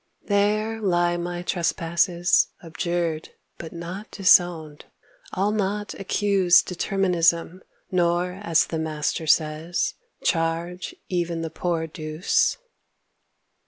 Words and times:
There 0.23 0.81
lie 0.81 1.15
my 1.15 1.43
trespasses, 1.43 2.47
Abjured 2.63 3.29
but 3.59 3.71
not 3.71 4.09
disowned. 4.09 4.85
I'll 5.33 5.51
not 5.51 5.93
accuse 5.93 6.63
Determinism, 6.63 7.61
nor, 7.91 8.31
as 8.41 8.65
the 8.65 8.79
Master 8.79 9.27
says, 9.27 9.93
Charge 10.23 10.95
even 11.07 11.43
"the 11.43 11.51
poor 11.51 11.85
Deuce." 11.85 12.57